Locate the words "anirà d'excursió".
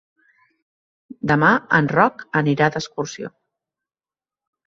2.43-3.29